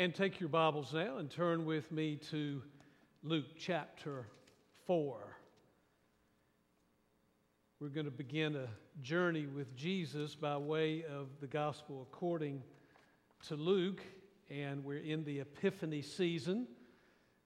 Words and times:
And 0.00 0.14
take 0.14 0.38
your 0.38 0.48
Bibles 0.48 0.94
now 0.94 1.16
and 1.16 1.28
turn 1.28 1.64
with 1.64 1.90
me 1.90 2.20
to 2.30 2.62
Luke 3.24 3.56
chapter 3.58 4.28
4. 4.86 5.18
We're 7.80 7.88
going 7.88 8.06
to 8.06 8.12
begin 8.12 8.54
a 8.54 8.68
journey 9.02 9.46
with 9.46 9.74
Jesus 9.74 10.36
by 10.36 10.56
way 10.56 11.02
of 11.02 11.26
the 11.40 11.48
gospel 11.48 12.06
according 12.08 12.62
to 13.48 13.56
Luke, 13.56 14.00
and 14.48 14.84
we're 14.84 14.98
in 15.02 15.24
the 15.24 15.40
Epiphany 15.40 16.02
season. 16.02 16.68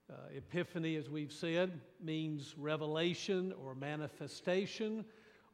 Uh, 0.07 0.37
Epiphany, 0.37 0.95
as 0.95 1.09
we've 1.09 1.33
said, 1.33 1.81
means 1.99 2.53
revelation 2.55 3.51
or 3.65 3.73
manifestation 3.73 5.03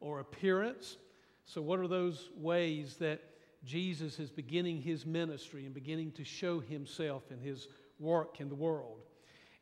or 0.02 0.20
appearance. 0.20 0.98
So, 1.46 1.62
what 1.62 1.80
are 1.80 1.88
those 1.88 2.30
ways 2.36 2.98
that 2.98 3.22
Jesus 3.66 4.20
is 4.20 4.30
beginning 4.30 4.82
his 4.82 5.06
ministry 5.06 5.66
and 5.66 5.74
beginning 5.74 6.12
to 6.14 6.24
show 6.24 6.60
himself 6.60 7.24
and 7.30 7.42
his 7.42 7.68
work 8.00 8.40
in 8.40 8.50
the 8.50 8.56
world. 8.56 9.02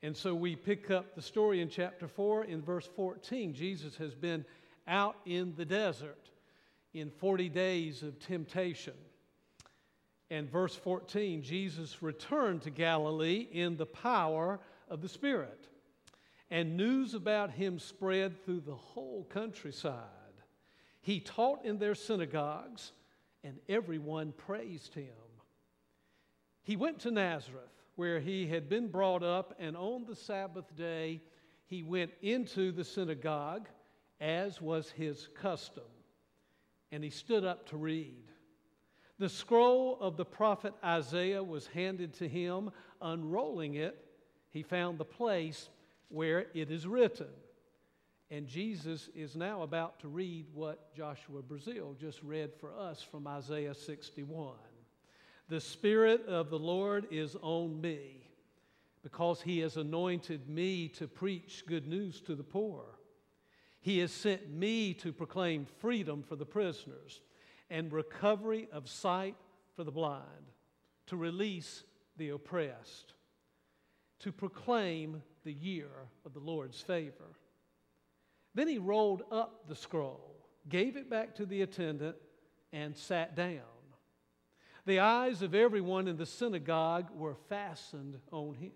And 0.03 0.15
so 0.15 0.35
we 0.35 0.55
pick 0.55 0.91
up 0.91 1.15
the 1.15 1.21
story 1.21 1.61
in 1.61 1.69
chapter 1.69 2.07
4 2.07 2.45
in 2.45 2.61
verse 2.61 2.87
14. 2.95 3.53
Jesus 3.53 3.95
has 3.97 4.13
been 4.13 4.45
out 4.87 5.17
in 5.25 5.53
the 5.55 5.65
desert 5.65 6.29
in 6.93 7.09
40 7.09 7.49
days 7.49 8.03
of 8.03 8.19
temptation. 8.19 8.93
And 10.29 10.51
verse 10.51 10.75
14, 10.75 11.41
Jesus 11.41 12.03
returned 12.03 12.61
to 12.63 12.69
Galilee 12.69 13.47
in 13.51 13.77
the 13.77 13.85
power 13.85 14.59
of 14.89 15.01
the 15.01 15.09
Spirit. 15.09 15.67
And 16.51 16.77
news 16.77 17.13
about 17.13 17.51
him 17.51 17.79
spread 17.79 18.43
through 18.43 18.61
the 18.61 18.75
whole 18.75 19.27
countryside. 19.29 20.03
He 21.01 21.19
taught 21.19 21.65
in 21.65 21.77
their 21.77 21.95
synagogues 21.95 22.91
and 23.47 23.59
everyone 23.69 24.33
praised 24.33 24.93
him. 24.93 25.15
He 26.63 26.75
went 26.75 26.99
to 26.99 27.11
Nazareth, 27.11 27.71
where 27.95 28.19
he 28.19 28.45
had 28.45 28.67
been 28.67 28.89
brought 28.89 29.23
up, 29.23 29.55
and 29.57 29.77
on 29.77 30.03
the 30.03 30.17
Sabbath 30.17 30.75
day 30.75 31.21
he 31.65 31.81
went 31.81 32.11
into 32.21 32.73
the 32.73 32.83
synagogue, 32.83 33.69
as 34.19 34.61
was 34.61 34.91
his 34.91 35.29
custom, 35.33 35.85
and 36.91 37.01
he 37.01 37.09
stood 37.09 37.45
up 37.45 37.69
to 37.69 37.77
read. 37.77 38.25
The 39.17 39.29
scroll 39.29 39.97
of 40.01 40.17
the 40.17 40.25
prophet 40.25 40.73
Isaiah 40.83 41.43
was 41.43 41.67
handed 41.67 42.13
to 42.15 42.27
him. 42.27 42.71
Unrolling 43.01 43.75
it, 43.75 44.03
he 44.49 44.61
found 44.61 44.97
the 44.97 45.05
place 45.05 45.69
where 46.09 46.47
it 46.53 46.69
is 46.69 46.85
written. 46.85 47.29
And 48.29 48.45
Jesus 48.45 49.09
is 49.15 49.35
now 49.35 49.61
about 49.61 49.99
to 50.01 50.09
read 50.09 50.47
what 50.53 50.93
Joshua 50.93 51.41
Brazil 51.41 51.95
just 51.99 52.21
read 52.21 52.53
for 52.59 52.77
us 52.77 53.01
from 53.01 53.25
Isaiah 53.25 53.73
61. 53.73 54.55
The 55.47 55.61
Spirit 55.61 56.25
of 56.27 56.49
the 56.49 56.59
Lord 56.59 57.07
is 57.09 57.37
on 57.41 57.79
me 57.79 58.27
because 59.01 59.41
he 59.41 59.59
has 59.59 59.77
anointed 59.77 60.49
me 60.49 60.89
to 60.89 61.07
preach 61.07 61.63
good 61.65 61.87
news 61.87 62.19
to 62.21 62.35
the 62.35 62.43
poor. 62.43 62.83
He 63.79 63.99
has 63.99 64.11
sent 64.11 64.49
me 64.49 64.93
to 64.95 65.13
proclaim 65.13 65.65
freedom 65.79 66.21
for 66.21 66.35
the 66.35 66.45
prisoners 66.45 67.21
and 67.69 67.93
recovery 67.93 68.67
of 68.73 68.89
sight 68.89 69.35
for 69.77 69.85
the 69.85 69.91
blind, 69.91 70.51
to 71.05 71.15
release 71.15 71.83
the 72.17 72.29
oppressed, 72.29 73.13
to 74.19 74.33
proclaim 74.33 75.21
the 75.45 75.53
year 75.53 75.87
of 76.25 76.33
the 76.33 76.39
Lord's 76.39 76.81
favor. 76.81 77.37
Then 78.57 78.67
he 78.67 78.79
rolled 78.79 79.21
up 79.31 79.67
the 79.67 79.75
scroll, 79.75 80.35
gave 80.67 80.97
it 80.97 81.11
back 81.11 81.35
to 81.35 81.45
the 81.45 81.61
attendant, 81.61 82.15
and 82.73 82.97
sat 82.97 83.35
down. 83.35 83.61
The 84.87 84.99
eyes 84.99 85.43
of 85.43 85.53
everyone 85.53 86.07
in 86.07 86.17
the 86.17 86.25
synagogue 86.25 87.05
were 87.15 87.35
fastened 87.49 88.17
on 88.31 88.55
him. 88.55 88.71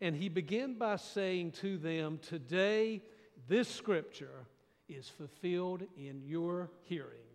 And 0.00 0.16
he 0.16 0.30
began 0.30 0.78
by 0.78 0.96
saying 0.96 1.52
to 1.52 1.76
them, 1.76 2.18
Today 2.26 3.02
this 3.46 3.68
scripture 3.68 4.46
is 4.88 5.06
fulfilled 5.06 5.82
in 5.98 6.22
your 6.24 6.70
hearing. 6.84 7.28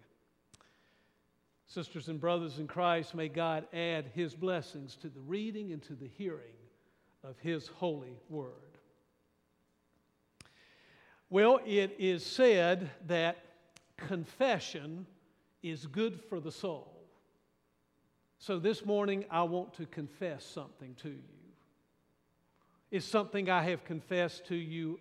Sisters 1.68 2.08
and 2.08 2.20
brothers 2.20 2.58
in 2.58 2.66
Christ, 2.66 3.14
may 3.14 3.30
God 3.30 3.68
add 3.72 4.10
his 4.16 4.34
blessings 4.34 4.96
to 4.96 5.08
the 5.08 5.22
reading 5.22 5.72
and 5.72 5.84
to 5.84 5.94
the 5.94 6.10
hearing 6.18 6.58
of 7.24 7.38
his 7.38 7.68
holy 7.68 8.18
word. 8.28 8.69
Well, 11.32 11.60
it 11.64 11.96
is 12.00 12.26
said 12.26 12.90
that 13.06 13.38
confession 13.98 15.06
is 15.62 15.86
good 15.86 16.20
for 16.28 16.40
the 16.40 16.52
soul. 16.52 16.92
So 18.40 18.58
this 18.58 18.84
morning, 18.84 19.26
I 19.30 19.44
want 19.44 19.76
to 19.76 19.86
confess 19.86 20.44
something 20.44 20.96
to 21.04 21.10
you. 21.10 21.22
It's 22.90 23.06
something 23.06 23.48
I 23.48 23.62
have 23.64 23.86
confessed 23.86 24.48
to 24.48 24.56
you 24.56 25.00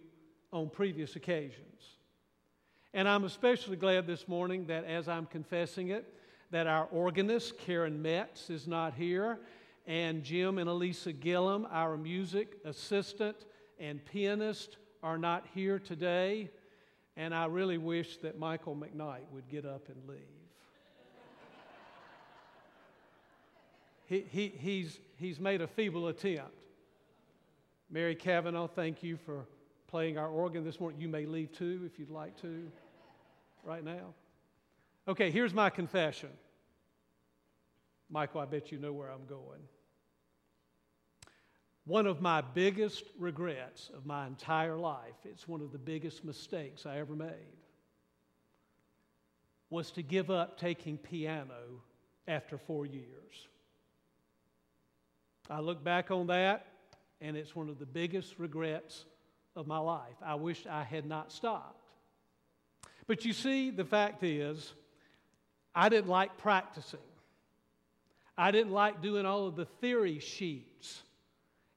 on 0.52 0.68
previous 0.68 1.16
occasions. 1.16 1.96
And 2.92 3.08
I'm 3.08 3.24
especially 3.24 3.76
glad 3.76 4.06
this 4.06 4.28
morning 4.28 4.66
that 4.66 4.84
as 4.84 5.08
I'm 5.08 5.24
confessing 5.24 5.88
it, 5.88 6.12
that 6.50 6.66
our 6.66 6.88
organist, 6.92 7.56
Karen 7.56 8.02
Metz, 8.02 8.50
is 8.50 8.66
not 8.66 8.92
here, 8.92 9.38
and 9.86 10.22
Jim 10.22 10.58
and 10.58 10.68
Elisa 10.68 11.14
Gillum, 11.14 11.66
our 11.70 11.96
music 11.96 12.58
assistant 12.66 13.46
and 13.78 14.04
pianist, 14.04 14.76
are 15.02 15.18
not 15.18 15.44
here 15.54 15.78
today, 15.78 16.50
and 17.16 17.34
I 17.34 17.46
really 17.46 17.78
wish 17.78 18.18
that 18.18 18.38
Michael 18.38 18.76
McKnight 18.76 19.30
would 19.32 19.48
get 19.48 19.64
up 19.64 19.88
and 19.88 19.96
leave. 20.08 20.18
he, 24.06 24.24
he, 24.30 24.48
he's, 24.48 24.98
he's 25.16 25.38
made 25.38 25.60
a 25.60 25.66
feeble 25.66 26.08
attempt. 26.08 26.54
Mary 27.90 28.14
Kavanaugh, 28.14 28.66
thank 28.66 29.02
you 29.02 29.16
for 29.16 29.46
playing 29.86 30.18
our 30.18 30.28
organ 30.28 30.64
this 30.64 30.78
morning. 30.78 31.00
You 31.00 31.08
may 31.08 31.26
leave 31.26 31.52
too 31.52 31.82
if 31.86 31.98
you'd 31.98 32.10
like 32.10 32.40
to 32.42 32.70
right 33.64 33.84
now. 33.84 34.14
Okay, 35.06 35.30
here's 35.30 35.54
my 35.54 35.70
confession. 35.70 36.28
Michael, 38.10 38.40
I 38.40 38.44
bet 38.44 38.70
you 38.70 38.78
know 38.78 38.92
where 38.92 39.10
I'm 39.10 39.26
going. 39.26 39.60
One 41.88 42.06
of 42.06 42.20
my 42.20 42.42
biggest 42.42 43.02
regrets 43.18 43.90
of 43.96 44.04
my 44.04 44.26
entire 44.26 44.76
life, 44.76 45.14
it's 45.24 45.48
one 45.48 45.62
of 45.62 45.72
the 45.72 45.78
biggest 45.78 46.22
mistakes 46.22 46.84
I 46.84 46.98
ever 46.98 47.14
made, 47.14 47.56
was 49.70 49.90
to 49.92 50.02
give 50.02 50.30
up 50.30 50.60
taking 50.60 50.98
piano 50.98 51.80
after 52.26 52.58
four 52.58 52.84
years. 52.84 53.48
I 55.48 55.60
look 55.60 55.82
back 55.82 56.10
on 56.10 56.26
that, 56.26 56.66
and 57.22 57.38
it's 57.38 57.56
one 57.56 57.70
of 57.70 57.78
the 57.78 57.86
biggest 57.86 58.38
regrets 58.38 59.06
of 59.56 59.66
my 59.66 59.78
life. 59.78 60.16
I 60.22 60.34
wish 60.34 60.66
I 60.66 60.82
had 60.82 61.06
not 61.06 61.32
stopped. 61.32 61.88
But 63.06 63.24
you 63.24 63.32
see, 63.32 63.70
the 63.70 63.86
fact 63.86 64.22
is, 64.22 64.74
I 65.74 65.88
didn't 65.88 66.10
like 66.10 66.36
practicing. 66.36 67.00
I 68.36 68.50
didn't 68.50 68.72
like 68.74 69.00
doing 69.00 69.24
all 69.24 69.46
of 69.46 69.56
the 69.56 69.64
theory 69.64 70.18
sheets 70.18 71.02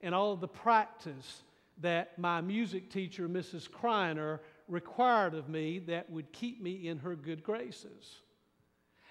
and 0.02 0.14
all 0.16 0.36
the 0.36 0.48
practice 0.48 1.44
that 1.82 2.18
my 2.18 2.42
music 2.42 2.90
teacher, 2.90 3.28
Mrs. 3.28 3.70
Kreiner, 3.70 4.40
required 4.68 5.34
of 5.34 5.50
me 5.50 5.80
that 5.80 6.10
would 6.10 6.32
keep 6.32 6.62
me 6.62 6.88
in 6.88 7.00
her 7.00 7.16
good 7.16 7.44
graces. 7.44 8.22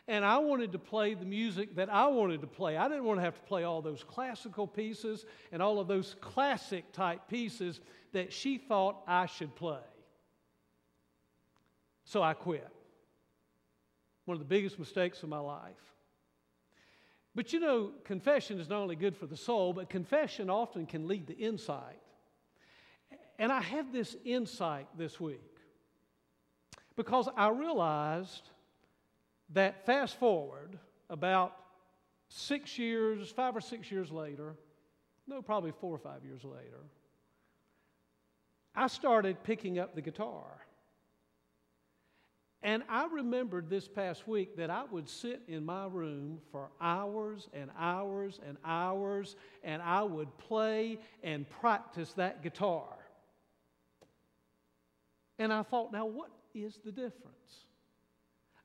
And 0.09 0.25
I 0.25 0.39
wanted 0.39 0.73
to 0.73 0.79
play 0.79 1.15
the 1.15 1.25
music 1.25 1.77
that 1.77 1.89
I 1.93 2.09
wanted 2.09 2.41
to 2.41 2.47
play. 2.47 2.77
I 2.77 2.89
didn't 2.89 3.05
want 3.05 3.19
to 3.19 3.23
have 3.23 3.37
to 3.37 3.43
play 3.43 3.63
all 3.63 3.81
those 3.81 4.03
classical 4.03 4.67
pieces 4.67 5.25
and 5.53 5.63
all 5.63 5.79
of 5.79 5.87
those 5.87 6.17
classic 6.21 6.91
type 6.93 7.29
pieces 7.29 7.81
that 8.13 8.33
she 8.33 8.59
thought 8.59 9.03
I 9.07 9.27
should 9.27 9.55
play. 9.55 9.79
So 12.05 12.23
I 12.23 12.35
quit. 12.35 12.67
One 14.25 14.35
of 14.35 14.41
the 14.41 14.47
biggest 14.47 14.79
mistakes 14.79 15.23
of 15.23 15.29
my 15.29 15.39
life. 15.39 15.77
But 17.35 17.53
you 17.53 17.61
know, 17.61 17.93
confession 18.05 18.59
is 18.59 18.69
not 18.69 18.81
only 18.81 18.97
good 18.97 19.17
for 19.17 19.27
the 19.27 19.37
soul, 19.37 19.73
but 19.73 19.89
confession 19.89 20.51
often 20.51 20.87
can 20.87 21.07
lead 21.07 21.29
to 21.29 21.37
insight. 21.37 22.01
And 23.39 23.51
I 23.53 23.61
had 23.61 23.93
this 23.93 24.17
insight 24.25 24.87
this 24.99 25.19
week 25.21 25.41
because 26.97 27.29
I 27.37 27.49
realized 27.49 28.51
that 29.51 29.87
fast 29.87 30.19
forward 30.19 30.79
about 31.09 31.57
six 32.29 32.79
years, 32.79 33.31
five 33.31 33.57
or 33.57 33.61
six 33.61 33.91
years 33.91 34.11
later, 34.11 34.57
no, 35.27 35.41
probably 35.41 35.73
four 35.73 35.95
or 35.95 35.99
five 35.99 36.25
years 36.25 36.45
later, 36.45 36.85
I 38.75 38.87
started 38.89 39.43
picking 39.43 39.79
up 39.79 39.95
the 39.95 40.03
guitar. 40.03 40.61
And 42.63 42.83
I 42.91 43.07
remembered 43.07 43.71
this 43.71 43.89
past 43.89 44.29
week 44.29 44.57
that 44.57 44.69
I 44.69 44.85
would 44.91 45.09
sit 45.09 45.41
in 45.49 45.65
my 45.65 45.87
room 45.87 46.41
for 46.53 46.69
hours 46.81 47.49
and 47.55 47.71
hours 47.79 48.39
and 48.47 48.59
hours, 48.65 49.35
and 49.65 49.81
I 49.81 50.03
would 50.03 50.37
play 50.37 50.99
and 51.23 51.49
practice 51.49 52.13
that 52.15 52.43
guitar. 52.43 52.87
And 55.39 55.53
I 55.55 55.63
thought, 55.63 55.91
now 55.91 56.05
what 56.05 56.31
is 56.55 56.79
the 56.85 56.93
difference? 56.93 57.65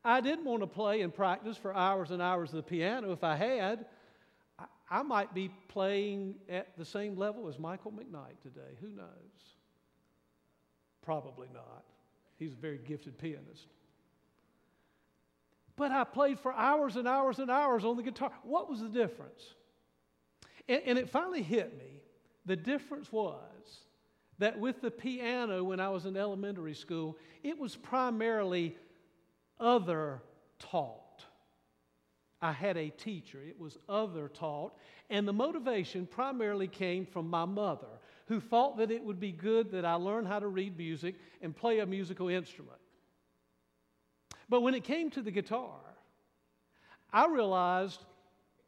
I 0.03 0.19
didn't 0.19 0.43
want 0.43 0.61
to 0.61 0.67
play 0.67 1.01
and 1.01 1.13
practice 1.13 1.55
for 1.55 1.73
hours 1.73 2.11
and 2.11 2.21
hours 2.21 2.49
of 2.49 2.57
the 2.57 2.63
piano 2.63 3.13
if 3.13 3.23
I 3.23 3.35
had. 3.35 3.85
I, 4.89 5.01
might 5.01 5.33
be 5.33 5.49
playing 5.67 6.35
at 6.47 6.77
the 6.77 6.85
same 6.85 7.15
level 7.17 7.47
as 7.47 7.57
Michael 7.57 7.91
McKnight 7.91 8.39
today. 8.43 8.75
Who 8.81 8.89
knows? 8.89 9.07
Probably 11.01 11.47
not. 11.53 11.85
He's 12.37 12.51
a 12.51 12.55
very 12.55 12.77
gifted 12.77 13.17
pianist. 13.17 13.67
But 15.77 15.91
I 15.91 16.03
played 16.03 16.39
for 16.39 16.53
hours 16.53 16.95
and 16.95 17.07
hours 17.07 17.39
and 17.39 17.51
hours 17.51 17.83
on 17.83 17.97
the 17.97 18.03
guitar. 18.03 18.31
What 18.43 18.69
was 18.69 18.81
the 18.81 18.89
difference? 18.89 19.43
And, 20.67 20.81
and 20.85 20.97
it 20.97 21.09
finally 21.09 21.43
hit 21.43 21.77
me. 21.77 22.01
The 22.45 22.55
difference 22.55 23.11
was 23.11 23.41
that 24.37 24.59
with 24.59 24.81
the 24.81 24.91
piano 24.91 25.63
when 25.63 25.79
I 25.79 25.89
was 25.89 26.05
in 26.05 26.15
elementary 26.15 26.75
school, 26.75 27.17
it 27.43 27.57
was 27.57 27.75
primarily 27.75 28.75
other 29.59 30.21
taught. 30.59 31.01
I 32.41 32.51
had 32.51 32.77
a 32.77 32.89
teacher, 32.89 33.41
it 33.41 33.59
was 33.59 33.77
other 33.89 34.27
taught, 34.27 34.77
and 35.09 35.27
the 35.27 35.33
motivation 35.33 36.05
primarily 36.05 36.67
came 36.67 37.05
from 37.05 37.29
my 37.29 37.45
mother, 37.45 37.87
who 38.27 38.39
thought 38.39 38.77
that 38.77 38.91
it 38.91 39.03
would 39.03 39.19
be 39.19 39.31
good 39.31 39.71
that 39.71 39.85
I 39.85 39.93
learn 39.93 40.25
how 40.25 40.39
to 40.39 40.47
read 40.47 40.77
music 40.77 41.15
and 41.41 41.55
play 41.55 41.79
a 41.79 41.85
musical 41.85 42.27
instrument. 42.27 42.77
But 44.49 44.61
when 44.61 44.73
it 44.75 44.83
came 44.83 45.09
to 45.11 45.21
the 45.21 45.31
guitar, 45.31 45.79
I 47.11 47.27
realized 47.27 48.03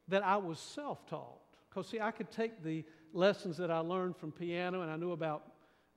that 0.08 0.24
I 0.24 0.38
was 0.38 0.60
self 0.60 1.06
taught. 1.06 1.40
Because, 1.70 1.90
see, 1.90 2.00
I 2.00 2.12
could 2.12 2.32
take 2.32 2.64
the 2.64 2.84
lessons 3.14 3.58
that 3.58 3.70
I 3.70 3.80
learned 3.80 4.18
from 4.18 4.32
piano 4.32 4.82
and 4.82 4.92
I 4.92 4.96
knew 4.96 5.12
about, 5.12 5.44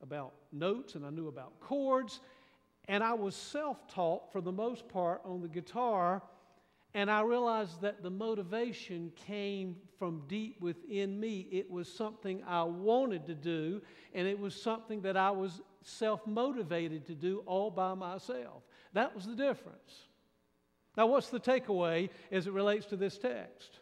about 0.01 0.33
notes 0.51 0.95
and 0.95 1.05
I 1.05 1.09
knew 1.09 1.27
about 1.27 1.59
chords, 1.59 2.19
and 2.87 3.03
I 3.03 3.13
was 3.13 3.35
self 3.35 3.87
taught 3.87 4.31
for 4.31 4.41
the 4.41 4.51
most 4.51 4.87
part 4.87 5.21
on 5.25 5.41
the 5.41 5.47
guitar. 5.47 6.21
And 6.93 7.09
I 7.09 7.21
realized 7.21 7.79
that 7.81 8.03
the 8.03 8.09
motivation 8.09 9.13
came 9.15 9.77
from 9.97 10.23
deep 10.27 10.59
within 10.59 11.17
me. 11.17 11.47
It 11.49 11.71
was 11.71 11.91
something 11.91 12.43
I 12.45 12.63
wanted 12.63 13.25
to 13.27 13.33
do, 13.33 13.81
and 14.13 14.27
it 14.27 14.37
was 14.37 14.61
something 14.61 15.01
that 15.03 15.15
I 15.15 15.31
was 15.31 15.61
self 15.83 16.27
motivated 16.27 17.05
to 17.05 17.15
do 17.15 17.43
all 17.45 17.71
by 17.71 17.93
myself. 17.93 18.63
That 18.93 19.15
was 19.15 19.25
the 19.25 19.35
difference. 19.35 20.07
Now, 20.97 21.07
what's 21.07 21.29
the 21.29 21.39
takeaway 21.39 22.09
as 22.31 22.47
it 22.47 22.53
relates 22.53 22.85
to 22.87 22.97
this 22.97 23.17
text? 23.17 23.79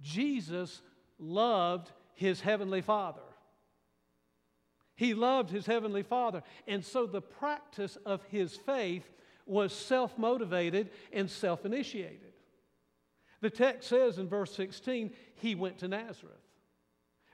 Jesus 0.00 0.82
loved 1.18 1.92
his 2.14 2.40
heavenly 2.40 2.80
Father. 2.80 3.20
He 4.96 5.14
loved 5.14 5.50
his 5.50 5.66
heavenly 5.66 6.02
Father. 6.02 6.42
And 6.66 6.84
so 6.84 7.06
the 7.06 7.20
practice 7.20 7.96
of 8.04 8.22
his 8.24 8.56
faith 8.56 9.08
was 9.46 9.72
self 9.72 10.16
motivated 10.18 10.90
and 11.12 11.30
self 11.30 11.64
initiated. 11.64 12.20
The 13.40 13.50
text 13.50 13.88
says 13.88 14.18
in 14.18 14.28
verse 14.28 14.54
16, 14.54 15.12
he 15.34 15.54
went 15.54 15.78
to 15.78 15.88
Nazareth, 15.88 16.36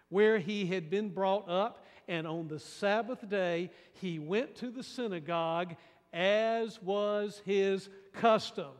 where 0.08 0.38
he 0.38 0.66
had 0.66 0.90
been 0.90 1.10
brought 1.10 1.48
up, 1.48 1.86
and 2.08 2.26
on 2.26 2.48
the 2.48 2.58
Sabbath 2.58 3.28
day 3.28 3.70
he 4.00 4.18
went 4.18 4.56
to 4.56 4.70
the 4.70 4.82
synagogue 4.82 5.76
as 6.12 6.82
was 6.82 7.40
his 7.44 7.88
custom. 8.12 8.72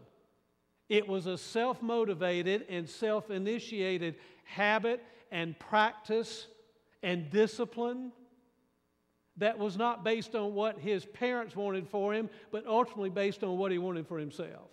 It 0.89 1.07
was 1.07 1.27
a 1.27 1.39
self 1.39 1.83
motivated 1.83 2.67
and 2.69 2.89
self 2.89 3.31
initiated 3.31 4.17
habit 4.45 5.03
and 5.31 5.59
practice 5.59 6.47
and 7.03 7.31
discipline 7.31 8.13
that 9.37 9.59
was 9.59 9.77
not 9.77 10.05
based 10.05 10.35
on 10.35 10.55
what 10.55 10.79
his 10.79 11.05
parents 11.07 11.57
wanted 11.57 11.89
for 11.89 12.13
him, 12.13 12.29
but 12.51 12.67
ultimately 12.67 13.09
based 13.09 13.43
on 13.45 13.57
what 13.57 13.73
he 13.73 13.79
wanted 13.79 14.07
for 14.07 14.19
himself. 14.19 14.69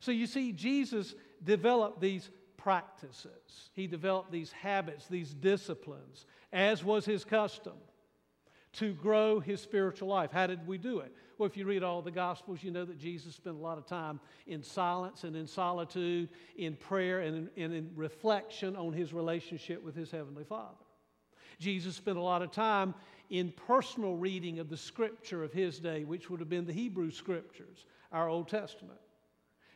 So 0.00 0.12
you 0.12 0.26
see, 0.26 0.52
Jesus 0.52 1.14
developed 1.42 2.00
these 2.00 2.30
practices, 2.56 3.70
he 3.72 3.88
developed 3.88 4.30
these 4.30 4.52
habits, 4.52 5.08
these 5.08 5.34
disciplines, 5.34 6.26
as 6.52 6.84
was 6.84 7.04
his 7.04 7.24
custom 7.24 7.74
to 8.74 8.94
grow 8.94 9.38
his 9.38 9.60
spiritual 9.60 10.08
life. 10.08 10.30
How 10.32 10.46
did 10.46 10.66
we 10.66 10.78
do 10.78 11.00
it? 11.00 11.12
Well, 11.36 11.46
if 11.46 11.56
you 11.56 11.66
read 11.66 11.82
all 11.82 12.02
the 12.02 12.10
Gospels, 12.10 12.62
you 12.62 12.70
know 12.70 12.84
that 12.84 12.98
Jesus 12.98 13.34
spent 13.34 13.56
a 13.56 13.60
lot 13.60 13.76
of 13.76 13.86
time 13.86 14.20
in 14.46 14.62
silence 14.62 15.24
and 15.24 15.36
in 15.36 15.46
solitude, 15.46 16.28
in 16.56 16.76
prayer 16.76 17.20
and 17.20 17.50
in, 17.56 17.62
and 17.64 17.74
in 17.74 17.90
reflection 17.94 18.76
on 18.76 18.92
his 18.92 19.12
relationship 19.12 19.82
with 19.82 19.94
his 19.94 20.10
Heavenly 20.10 20.44
Father. 20.44 20.76
Jesus 21.58 21.96
spent 21.96 22.16
a 22.16 22.22
lot 22.22 22.42
of 22.42 22.50
time 22.50 22.94
in 23.30 23.52
personal 23.66 24.16
reading 24.16 24.58
of 24.58 24.68
the 24.68 24.76
scripture 24.76 25.42
of 25.42 25.52
his 25.52 25.78
day, 25.78 26.04
which 26.04 26.30
would 26.30 26.40
have 26.40 26.48
been 26.48 26.66
the 26.66 26.72
Hebrew 26.72 27.10
scriptures, 27.10 27.86
our 28.10 28.28
Old 28.28 28.48
Testament. 28.48 28.98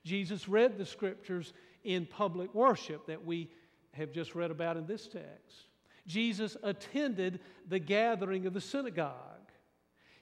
Jesus 0.04 0.48
read 0.48 0.78
the 0.78 0.86
scriptures 0.86 1.52
in 1.84 2.06
public 2.06 2.54
worship 2.54 3.06
that 3.06 3.24
we 3.24 3.50
have 3.92 4.12
just 4.12 4.34
read 4.34 4.50
about 4.50 4.76
in 4.76 4.86
this 4.86 5.06
text. 5.06 5.65
Jesus 6.06 6.56
attended 6.62 7.40
the 7.68 7.78
gathering 7.78 8.46
of 8.46 8.54
the 8.54 8.60
synagogue. 8.60 9.14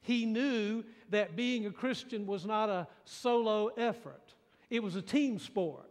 He 0.02 0.26
knew 0.26 0.84
that 1.10 1.36
being 1.36 1.66
a 1.66 1.70
Christian 1.70 2.26
was 2.26 2.44
not 2.44 2.68
a 2.68 2.86
solo 3.04 3.68
effort, 3.68 4.34
it 4.70 4.82
was 4.82 4.96
a 4.96 5.02
team 5.02 5.38
sport. 5.38 5.90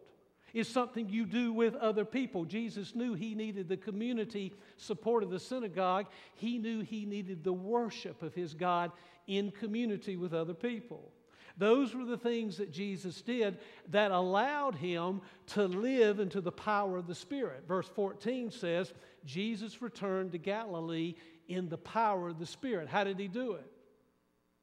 It's 0.53 0.69
something 0.69 1.09
you 1.09 1.25
do 1.25 1.51
with 1.51 1.73
other 1.75 2.05
people. 2.05 2.45
Jesus 2.45 2.93
knew 2.93 3.15
he 3.15 3.33
needed 3.33 3.67
the 3.67 3.77
community 3.77 4.53
support 4.77 5.23
of 5.23 5.31
the 5.31 5.39
synagogue. 5.39 6.05
He 6.35 6.59
knew 6.59 6.81
he 6.81 7.05
needed 7.05 7.43
the 7.43 7.53
worship 7.53 8.21
of 8.21 8.35
his 8.35 8.53
God 8.53 8.91
in 9.25 9.49
community 9.49 10.15
with 10.15 10.31
other 10.31 10.53
people. 10.53 11.11
Those 11.57 11.93
were 11.93 12.05
the 12.05 12.17
things 12.17 12.57
that 12.57 12.71
Jesus 12.71 13.21
did 13.21 13.59
that 13.89 14.11
allowed 14.11 14.75
him 14.75 15.21
to 15.47 15.65
live 15.65 16.19
into 16.19 16.41
the 16.41 16.51
power 16.51 16.97
of 16.97 17.07
the 17.07 17.15
Spirit. 17.15 17.67
Verse 17.67 17.87
14 17.95 18.49
says, 18.49 18.93
Jesus 19.23 19.81
returned 19.81 20.31
to 20.31 20.39
Galilee 20.39 21.15
in 21.47 21.69
the 21.69 21.77
power 21.77 22.29
of 22.29 22.39
the 22.39 22.45
Spirit. 22.45 22.87
How 22.87 23.03
did 23.03 23.19
he 23.19 23.27
do 23.27 23.53
it? 23.53 23.71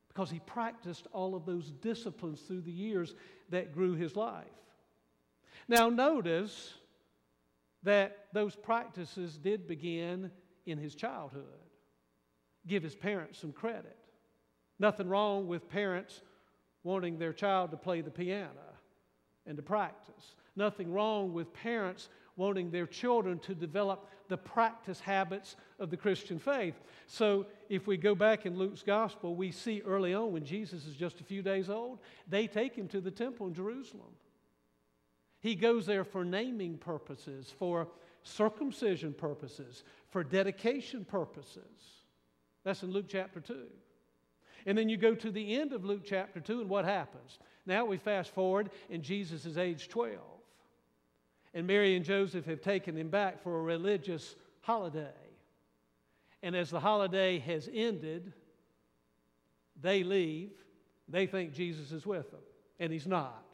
Because 0.08 0.30
he 0.30 0.40
practiced 0.40 1.06
all 1.12 1.36
of 1.36 1.46
those 1.46 1.70
disciplines 1.70 2.40
through 2.40 2.62
the 2.62 2.72
years 2.72 3.14
that 3.50 3.72
grew 3.72 3.94
his 3.94 4.16
life. 4.16 4.46
Now, 5.68 5.88
notice 5.88 6.74
that 7.84 8.26
those 8.32 8.56
practices 8.56 9.38
did 9.38 9.68
begin 9.68 10.32
in 10.66 10.78
his 10.78 10.96
childhood. 10.96 11.44
Give 12.66 12.82
his 12.82 12.96
parents 12.96 13.38
some 13.38 13.52
credit. 13.52 13.96
Nothing 14.80 15.08
wrong 15.08 15.46
with 15.46 15.70
parents 15.70 16.20
wanting 16.82 17.18
their 17.18 17.32
child 17.32 17.70
to 17.70 17.76
play 17.76 18.00
the 18.00 18.10
piano 18.10 18.50
and 19.46 19.56
to 19.56 19.62
practice. 19.62 20.34
Nothing 20.56 20.92
wrong 20.92 21.32
with 21.32 21.52
parents 21.52 22.08
wanting 22.36 22.70
their 22.70 22.86
children 22.86 23.38
to 23.40 23.54
develop 23.54 24.08
the 24.28 24.36
practice 24.36 25.00
habits 25.00 25.56
of 25.78 25.90
the 25.90 25.96
Christian 25.96 26.38
faith. 26.38 26.80
So, 27.06 27.46
if 27.68 27.86
we 27.86 27.96
go 27.96 28.14
back 28.14 28.46
in 28.46 28.56
Luke's 28.56 28.82
gospel, 28.82 29.34
we 29.34 29.50
see 29.50 29.82
early 29.84 30.14
on 30.14 30.32
when 30.32 30.44
Jesus 30.44 30.86
is 30.86 30.94
just 30.94 31.20
a 31.20 31.24
few 31.24 31.42
days 31.42 31.68
old, 31.68 31.98
they 32.28 32.46
take 32.46 32.74
him 32.74 32.88
to 32.88 33.00
the 33.00 33.10
temple 33.10 33.48
in 33.48 33.54
Jerusalem. 33.54 34.12
He 35.40 35.54
goes 35.54 35.86
there 35.86 36.04
for 36.04 36.24
naming 36.24 36.78
purposes, 36.78 37.52
for 37.58 37.88
circumcision 38.22 39.12
purposes, 39.12 39.84
for 40.10 40.22
dedication 40.22 41.04
purposes. 41.04 42.02
That's 42.64 42.82
in 42.82 42.90
Luke 42.90 43.06
chapter 43.08 43.40
2. 43.40 43.66
And 44.66 44.76
then 44.76 44.88
you 44.88 44.96
go 44.96 45.14
to 45.14 45.30
the 45.30 45.56
end 45.60 45.72
of 45.72 45.84
Luke 45.84 46.02
chapter 46.04 46.40
2, 46.40 46.60
and 46.60 46.70
what 46.70 46.84
happens? 46.84 47.38
Now 47.66 47.84
we 47.84 47.96
fast 47.96 48.30
forward, 48.34 48.70
and 48.90 49.02
Jesus 49.02 49.46
is 49.46 49.58
age 49.58 49.88
12. 49.88 50.18
And 51.54 51.66
Mary 51.66 51.96
and 51.96 52.04
Joseph 52.04 52.46
have 52.46 52.60
taken 52.60 52.96
him 52.96 53.08
back 53.08 53.42
for 53.42 53.58
a 53.58 53.62
religious 53.62 54.36
holiday. 54.60 55.08
And 56.42 56.54
as 56.54 56.70
the 56.70 56.80
holiday 56.80 57.38
has 57.40 57.68
ended, 57.72 58.32
they 59.80 60.02
leave. 60.02 60.50
They 61.08 61.26
think 61.26 61.52
Jesus 61.52 61.90
is 61.90 62.06
with 62.06 62.30
them, 62.30 62.40
and 62.78 62.92
he's 62.92 63.06
not. 63.06 63.44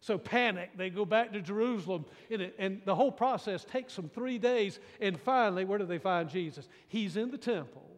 So, 0.00 0.18
panic, 0.18 0.70
they 0.76 0.90
go 0.90 1.04
back 1.04 1.32
to 1.32 1.40
Jerusalem, 1.40 2.04
and, 2.58 2.82
the 2.84 2.94
whole 2.94 3.12
process 3.12 3.64
takes 3.64 3.94
them 3.94 4.08
three 4.08 4.38
days. 4.38 4.80
And 5.00 5.18
finally, 5.18 5.64
where 5.64 5.78
do 5.78 5.86
they 5.86 5.98
find 5.98 6.28
Jesus? 6.28 6.68
He's 6.88 7.16
in 7.16 7.30
the 7.30 7.38
temple 7.38 7.91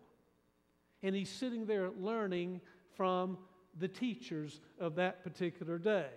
and 1.05 1.15
he's 1.15 1.29
sitting 1.29 1.67
there 1.67 1.91
learning 2.01 2.63
from 2.97 3.37
the 3.79 3.87
teachers 3.87 4.61
of 4.81 4.97
that 4.97 5.23
particular 5.23 5.79
day. 5.79 6.09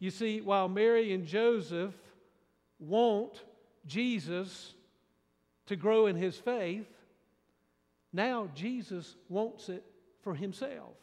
You 0.00 0.10
see, 0.10 0.40
while 0.40 0.68
Mary 0.68 1.12
and 1.12 1.24
Joseph 1.24 1.94
want 2.80 3.44
Jesus 3.86 4.74
to 5.66 5.76
grow 5.76 6.06
in 6.06 6.16
his 6.16 6.36
faith, 6.36 6.88
now 8.12 8.50
Jesus 8.54 9.16
wants 9.28 9.68
it 9.68 9.84
for 10.22 10.34
himself. 10.34 10.96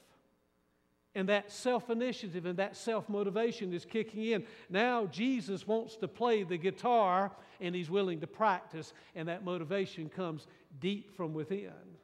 And 1.14 1.30
that 1.30 1.50
self 1.50 1.90
initiative 1.90 2.46
and 2.46 2.60
that 2.60 2.76
self 2.76 3.08
motivation 3.08 3.74
is 3.74 3.86
kicking 3.86 4.26
in. 4.26 4.44
Now 4.70 5.06
Jesus 5.06 5.66
wants 5.66 5.96
to 5.98 6.10
play 6.10 6.44
the 6.44 6.58
guitar 6.58 7.32
and 7.62 7.74
he's 7.74 7.90
willing 7.90 8.20
to 8.20 8.28
practice, 8.28 8.92
and 9.16 9.30
that 9.30 9.46
motivation 9.46 10.10
comes 10.10 10.48
deep 10.82 11.16
from 11.16 11.34
within. 11.34 11.95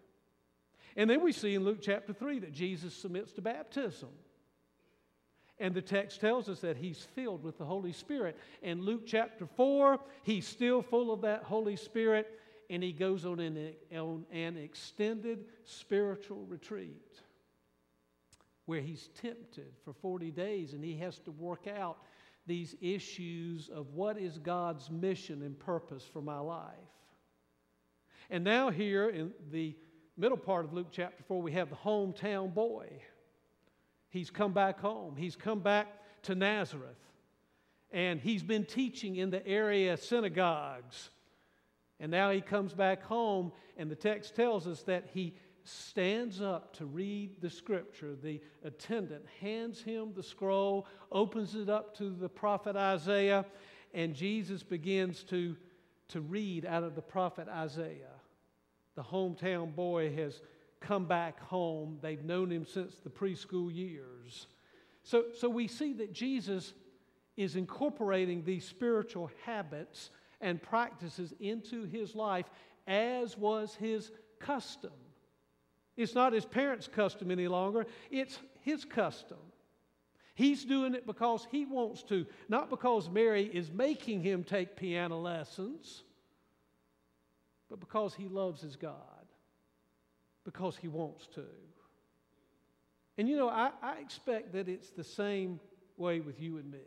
And 0.96 1.10
then 1.10 1.22
we 1.22 1.32
see 1.32 1.56
in 1.56 1.64
Luke 1.64 1.80
chapter 1.82 2.14
3 2.14 2.40
that 2.40 2.52
Jesus 2.52 2.94
submits 2.94 3.32
to 3.34 3.42
baptism. 3.42 4.10
And 5.60 5.76
the 5.76 5.82
text 5.82 6.20
tells 6.20 6.50
us 6.50 6.60
that 6.62 6.78
he's 6.78 7.06
filled 7.16 7.44
with 7.44 7.58
the 7.58 7.66
Holy 7.66 7.94
Spirit. 7.94 8.36
And 8.64 8.84
Luke 8.84 9.04
chapter 9.06 9.46
4, 9.46 10.00
he's 10.24 10.48
still 10.48 10.82
full 10.82 11.14
of 11.14 11.22
that 11.22 11.44
Holy 11.44 11.76
Spirit, 11.76 12.28
and 12.70 12.82
he 12.82 12.92
goes 12.92 13.26
on 13.26 13.40
an, 13.40 13.74
on 13.96 14.26
an 14.32 14.58
extended 14.58 15.46
spiritual 15.66 16.46
retreat 16.46 17.22
where 18.66 18.82
he's 18.82 19.10
tempted 19.22 19.74
for 19.84 19.94
40 19.94 20.32
days 20.32 20.74
and 20.74 20.84
he 20.84 20.96
has 20.98 21.20
to 21.20 21.32
work 21.32 21.68
out 21.68 21.98
these 22.48 22.76
issues 22.82 23.70
of 23.70 23.94
what 23.94 24.18
is 24.18 24.38
God's 24.38 24.90
mission 24.90 25.42
and 25.42 25.60
purpose 25.60 26.04
for 26.12 26.22
my 26.22 26.40
life. 26.40 26.74
And 28.30 28.44
now, 28.44 28.70
here 28.70 29.10
in 29.10 29.34
the 29.52 29.76
middle 30.18 30.38
part 30.38 30.66
of 30.66 30.74
Luke 30.74 30.88
chapter 30.92 31.24
4, 31.24 31.42
we 31.42 31.54
have 31.54 31.70
the 31.70 31.76
hometown 31.76 32.54
boy. 32.54 32.90
He's 34.10 34.30
come 34.30 34.54
back 34.54 34.80
home, 34.80 35.16
he's 35.16 35.36
come 35.36 35.60
back 35.60 35.88
to 36.24 36.36
Nazareth, 36.36 36.98
and 37.92 38.20
he's 38.20 38.44
been 38.44 38.66
teaching 38.66 39.16
in 39.16 39.30
the 39.30 39.46
area 39.48 39.98
synagogues. 39.98 41.10
And 42.00 42.12
now 42.12 42.32
he 42.32 42.42
comes 42.42 42.74
back 42.74 43.04
home, 43.04 43.52
and 43.78 43.90
the 43.90 43.96
text 43.96 44.36
tells 44.36 44.68
us 44.68 44.82
that 44.84 45.10
he 45.14 45.36
stands 45.64 46.42
up 46.42 46.76
to 46.78 46.86
read 46.86 47.42
the 47.42 47.50
scripture. 47.50 48.16
The 48.16 48.42
attendant 48.64 49.26
hands 49.40 49.82
him 49.82 50.14
the 50.16 50.24
scroll, 50.24 50.88
opens 51.12 51.56
it 51.56 51.70
up 51.70 51.96
to 51.98 52.10
the 52.10 52.30
prophet 52.30 52.76
Isaiah, 52.76 53.46
and 53.94 54.16
Jesus 54.16 54.64
begins 54.64 55.24
to, 55.26 55.56
to 56.10 56.22
read 56.22 56.66
out 56.66 56.84
of 56.84 56.96
the 56.96 57.02
prophet 57.02 57.48
Isaiah. 57.48 58.16
The 58.96 59.04
hometown 59.04 59.76
boy 59.76 60.14
has 60.16 60.42
come 60.80 61.06
back 61.06 61.40
home. 61.40 62.00
They've 62.02 62.24
known 62.24 62.52
him 62.52 62.66
since 62.66 62.96
the 62.98 63.10
preschool 63.10 63.74
years. 63.74 64.48
So, 65.04 65.26
so 65.38 65.50
we 65.50 65.68
see 65.68 65.94
that 65.94 66.14
Jesus 66.14 66.74
is 67.38 67.56
incorporating 67.56 68.44
these 68.44 68.66
spiritual 68.66 69.32
habits 69.46 70.12
and 70.42 70.62
practices 70.62 71.34
into 71.40 71.86
his 71.86 72.16
life 72.16 72.50
as 72.88 73.38
was 73.38 73.76
his 73.76 74.12
custom. 74.40 74.92
It's 75.96 76.16
not 76.16 76.34
his 76.34 76.46
parents' 76.46 76.88
custom 76.88 77.32
any 77.32 77.48
longer, 77.48 77.86
it's 78.10 78.40
his 78.62 78.86
custom. 78.86 79.38
He's 80.34 80.66
doing 80.66 80.96
it 80.96 81.06
because 81.06 81.46
he 81.52 81.66
wants 81.66 82.04
to, 82.04 82.26
not 82.48 82.70
because 82.70 83.10
Mary 83.10 83.44
is 83.54 83.72
making 83.72 84.22
him 84.22 84.44
take 84.44 84.76
piano 84.76 85.20
lessons, 85.20 86.04
but 87.72 87.80
because 87.80 88.14
he 88.14 88.28
loves 88.28 88.62
his 88.62 88.76
God, 88.76 88.98
because 90.44 90.76
he 90.76 90.90
wants 90.90 91.26
to. 91.36 91.46
And 93.18 93.30
you 93.30 93.38
know, 93.38 93.48
I, 93.48 93.72
I 93.82 94.00
expect 94.00 94.52
that 94.54 94.68
it's 94.68 94.90
the 94.90 95.06
same 95.06 95.60
way 95.96 96.20
with 96.20 96.42
you 96.42 96.58
and 96.58 96.70
me. 96.70 96.80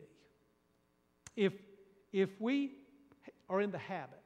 If, 1.35 1.53
if 2.13 2.29
we 2.39 2.73
are 3.49 3.61
in 3.61 3.71
the 3.71 3.79
habit, 3.79 4.19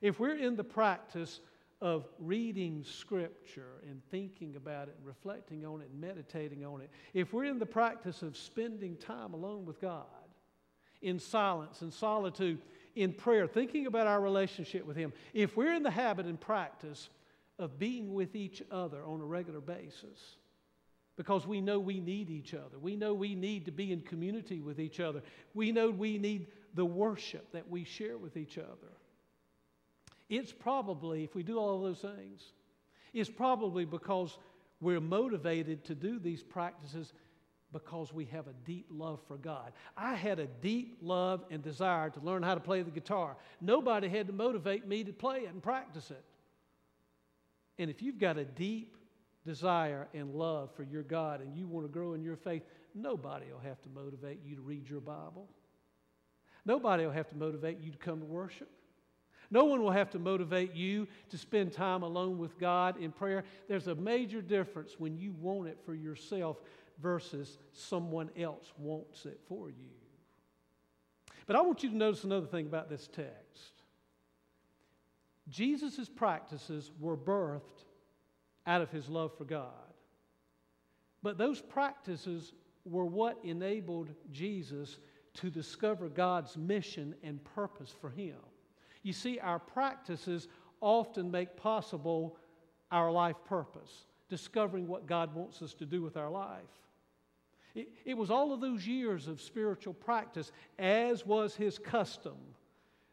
if 0.00 0.18
we're 0.18 0.34
in 0.34 0.56
the 0.56 0.64
practice 0.64 1.38
of 1.80 2.08
reading 2.18 2.82
Scripture 2.84 3.82
and 3.88 4.02
thinking 4.10 4.56
about 4.56 4.88
it 4.88 4.96
and 4.98 5.06
reflecting 5.06 5.64
on 5.64 5.80
it 5.80 5.90
and 5.92 6.00
meditating 6.00 6.64
on 6.64 6.80
it, 6.80 6.90
if 7.14 7.32
we're 7.32 7.44
in 7.44 7.60
the 7.60 7.66
practice 7.66 8.22
of 8.22 8.36
spending 8.36 8.96
time 8.96 9.32
alone 9.32 9.64
with 9.64 9.80
God 9.80 10.06
in 11.02 11.20
silence 11.20 11.82
and 11.82 11.92
solitude, 11.92 12.58
in 12.94 13.12
prayer, 13.12 13.46
thinking 13.46 13.86
about 13.86 14.06
our 14.06 14.20
relationship 14.20 14.86
with 14.86 14.96
Him, 14.96 15.12
if 15.32 15.56
we're 15.56 15.74
in 15.74 15.82
the 15.82 15.90
habit 15.90 16.26
and 16.26 16.40
practice 16.40 17.08
of 17.58 17.78
being 17.78 18.14
with 18.14 18.34
each 18.34 18.62
other 18.70 19.04
on 19.04 19.20
a 19.20 19.24
regular 19.24 19.60
basis, 19.60 20.36
because 21.16 21.46
we 21.46 21.60
know 21.60 21.78
we 21.78 22.00
need 22.00 22.30
each 22.30 22.54
other. 22.54 22.78
We 22.80 22.96
know 22.96 23.12
we 23.12 23.34
need 23.34 23.66
to 23.66 23.70
be 23.70 23.92
in 23.92 24.00
community 24.00 24.60
with 24.60 24.80
each 24.80 24.98
other. 24.98 25.22
We 25.54 25.70
know 25.70 25.90
we 25.90 26.18
need 26.18 26.46
the 26.74 26.86
worship 26.86 27.52
that 27.52 27.68
we 27.68 27.84
share 27.84 28.16
with 28.16 28.36
each 28.36 28.56
other. 28.56 28.92
It's 30.30 30.52
probably, 30.52 31.24
if 31.24 31.34
we 31.34 31.42
do 31.42 31.58
all 31.58 31.82
those 31.82 31.98
things, 31.98 32.42
it's 33.12 33.28
probably 33.28 33.84
because 33.84 34.38
we're 34.80 35.00
motivated 35.00 35.84
to 35.84 35.94
do 35.94 36.18
these 36.18 36.42
practices 36.42 37.12
because 37.72 38.12
we 38.12 38.26
have 38.26 38.46
a 38.46 38.52
deep 38.64 38.86
love 38.90 39.20
for 39.26 39.36
God. 39.36 39.72
I 39.96 40.14
had 40.14 40.38
a 40.38 40.46
deep 40.46 40.98
love 41.00 41.44
and 41.50 41.62
desire 41.62 42.10
to 42.10 42.20
learn 42.20 42.42
how 42.42 42.54
to 42.54 42.60
play 42.60 42.82
the 42.82 42.90
guitar. 42.90 43.36
Nobody 43.60 44.08
had 44.08 44.26
to 44.26 44.32
motivate 44.32 44.86
me 44.86 45.04
to 45.04 45.12
play 45.12 45.40
it 45.40 45.52
and 45.52 45.62
practice 45.62 46.10
it. 46.10 46.24
And 47.78 47.90
if 47.90 48.02
you've 48.02 48.18
got 48.18 48.36
a 48.36 48.44
deep 48.44 48.96
desire 49.46 50.08
and 50.14 50.34
love 50.34 50.70
for 50.76 50.82
your 50.82 51.02
God 51.02 51.40
and 51.40 51.56
you 51.56 51.66
want 51.66 51.86
to 51.86 51.92
grow 51.92 52.14
in 52.14 52.22
your 52.22 52.36
faith, 52.36 52.62
nobody 52.94 53.46
will 53.50 53.60
have 53.60 53.80
to 53.82 53.88
motivate 53.88 54.40
you 54.44 54.54
to 54.56 54.62
read 54.62 54.88
your 54.88 55.00
Bible. 55.00 55.48
Nobody 56.64 57.04
will 57.04 57.12
have 57.12 57.28
to 57.30 57.36
motivate 57.36 57.80
you 57.80 57.90
to 57.90 57.98
come 57.98 58.20
to 58.20 58.26
worship. 58.26 58.70
No 59.50 59.64
one 59.64 59.82
will 59.82 59.90
have 59.90 60.08
to 60.10 60.18
motivate 60.18 60.74
you 60.74 61.06
to 61.28 61.36
spend 61.36 61.72
time 61.72 62.02
alone 62.02 62.38
with 62.38 62.58
God 62.58 62.96
in 62.98 63.12
prayer. 63.12 63.44
There's 63.68 63.86
a 63.86 63.94
major 63.94 64.40
difference 64.40 64.94
when 64.98 65.18
you 65.18 65.32
want 65.32 65.68
it 65.68 65.78
for 65.84 65.94
yourself 65.94 66.56
versus 67.00 67.58
someone 67.72 68.30
else 68.38 68.72
wants 68.78 69.26
it 69.26 69.40
for 69.48 69.68
you. 69.68 69.90
But 71.46 71.56
I 71.56 71.60
want 71.62 71.82
you 71.82 71.90
to 71.90 71.96
notice 71.96 72.24
another 72.24 72.46
thing 72.46 72.66
about 72.66 72.88
this 72.88 73.08
text. 73.08 73.82
Jesus' 75.48 76.08
practices 76.08 76.90
were 77.00 77.16
birthed 77.16 77.84
out 78.66 78.80
of 78.80 78.90
his 78.90 79.08
love 79.08 79.36
for 79.36 79.44
God. 79.44 79.70
But 81.22 81.38
those 81.38 81.60
practices 81.60 82.52
were 82.84 83.04
what 83.04 83.38
enabled 83.44 84.10
Jesus 84.30 84.98
to 85.34 85.50
discover 85.50 86.08
God's 86.08 86.56
mission 86.56 87.14
and 87.22 87.42
purpose 87.44 87.94
for 88.00 88.10
him. 88.10 88.36
You 89.02 89.12
see, 89.12 89.38
our 89.38 89.58
practices 89.58 90.48
often 90.80 91.30
make 91.30 91.56
possible 91.56 92.36
our 92.90 93.10
life 93.10 93.36
purpose, 93.44 94.06
discovering 94.32 94.88
what 94.88 95.06
God 95.06 95.34
wants 95.34 95.60
us 95.60 95.74
to 95.74 95.84
do 95.84 96.00
with 96.00 96.16
our 96.16 96.30
life. 96.30 96.62
It, 97.74 97.90
it 98.06 98.16
was 98.16 98.30
all 98.30 98.54
of 98.54 98.62
those 98.62 98.86
years 98.86 99.28
of 99.28 99.42
spiritual 99.42 99.92
practice, 99.92 100.50
as 100.78 101.26
was 101.26 101.54
his 101.54 101.78
custom, 101.78 102.38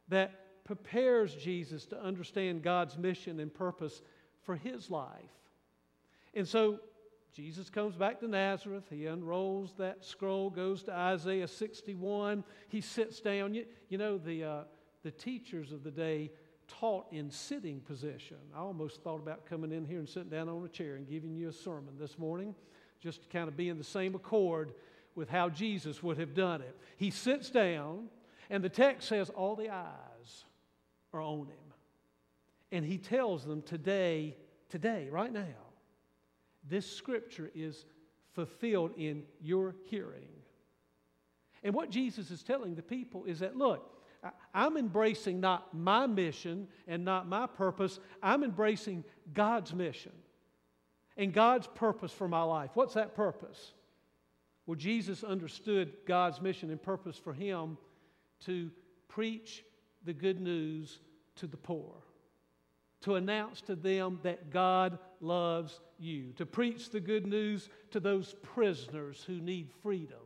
that 0.07 0.63
prepares 0.63 1.35
Jesus 1.35 1.85
to 1.88 2.01
understand 2.01 2.63
God's 2.63 2.97
mission 2.97 3.41
and 3.41 3.53
purpose 3.53 4.01
for 4.43 4.55
his 4.55 4.89
life. 4.89 5.09
And 6.33 6.47
so 6.47 6.79
Jesus 7.33 7.69
comes 7.69 7.97
back 7.97 8.21
to 8.21 8.27
Nazareth. 8.29 8.85
He 8.89 9.05
unrolls 9.05 9.73
that 9.77 10.05
scroll, 10.05 10.49
goes 10.49 10.83
to 10.83 10.93
Isaiah 10.93 11.49
61. 11.49 12.45
He 12.69 12.79
sits 12.79 13.19
down. 13.19 13.53
You, 13.53 13.65
you 13.89 13.97
know, 13.97 14.17
the, 14.17 14.45
uh, 14.45 14.61
the 15.03 15.11
teachers 15.11 15.73
of 15.73 15.83
the 15.83 15.91
day 15.91 16.31
taught 16.79 17.07
in 17.11 17.29
sitting 17.29 17.81
position. 17.81 18.38
I 18.55 18.59
almost 18.59 19.01
thought 19.01 19.19
about 19.19 19.45
coming 19.45 19.71
in 19.71 19.85
here 19.85 19.99
and 19.99 20.07
sitting 20.07 20.29
down 20.29 20.47
on 20.49 20.63
a 20.63 20.69
chair 20.69 20.95
and 20.95 21.07
giving 21.07 21.35
you 21.35 21.49
a 21.49 21.53
sermon 21.53 21.95
this 21.99 22.17
morning, 22.17 22.55
just 23.01 23.23
to 23.23 23.29
kind 23.29 23.47
of 23.47 23.57
be 23.57 23.69
in 23.69 23.77
the 23.77 23.83
same 23.83 24.15
accord 24.15 24.73
with 25.15 25.29
how 25.29 25.49
Jesus 25.49 26.01
would 26.01 26.17
have 26.17 26.33
done 26.33 26.61
it. 26.61 26.75
He 26.97 27.09
sits 27.09 27.49
down, 27.49 28.07
and 28.49 28.63
the 28.63 28.69
text 28.69 29.07
says 29.07 29.29
all 29.29 29.55
the 29.55 29.69
eyes 29.69 30.45
are 31.13 31.21
on 31.21 31.47
him. 31.47 31.73
And 32.71 32.85
he 32.85 32.97
tells 32.97 33.43
them 33.43 33.61
today, 33.61 34.38
today, 34.69 35.09
right 35.09 35.33
now, 35.33 35.45
this 36.67 36.89
scripture 36.89 37.49
is 37.55 37.85
fulfilled 38.33 38.91
in 38.95 39.23
your 39.41 39.75
hearing. 39.85 40.29
And 41.63 41.73
what 41.73 41.89
Jesus 41.89 42.31
is 42.31 42.43
telling 42.43 42.75
the 42.75 42.83
people 42.83 43.25
is 43.25 43.39
that, 43.39 43.57
look, 43.57 43.91
I'm 44.53 44.77
embracing 44.77 45.39
not 45.39 45.73
my 45.73 46.07
mission 46.07 46.67
and 46.88 47.05
not 47.05 47.27
my 47.27 47.47
purpose, 47.47 47.99
I'm 48.21 48.43
embracing 48.43 49.03
God's 49.33 49.73
mission 49.73 50.11
and 51.17 51.33
God's 51.33 51.67
purpose 51.67 52.11
for 52.11 52.27
my 52.27 52.43
life. 52.43 52.71
What's 52.73 52.93
that 52.95 53.15
purpose? 53.15 53.73
Well, 54.65 54.75
Jesus 54.75 55.23
understood 55.23 55.93
God's 56.05 56.41
mission 56.41 56.69
and 56.69 56.81
purpose 56.81 57.17
for 57.17 57.33
him 57.33 57.77
to 58.45 58.71
preach 59.07 59.63
the 60.05 60.13
good 60.13 60.39
news 60.39 60.99
to 61.38 61.47
the 61.47 61.57
poor, 61.57 61.95
to 63.01 63.15
announce 63.15 63.61
to 63.61 63.75
them 63.75 64.19
that 64.23 64.51
God 64.51 64.99
loves 65.21 65.79
you, 65.97 66.33
to 66.38 66.45
preach 66.45 66.89
the 66.89 66.99
good 66.99 67.25
news 67.25 67.69
to 67.91 67.99
those 67.99 68.35
prisoners 68.43 69.23
who 69.25 69.41
need 69.41 69.71
freedom, 69.81 70.17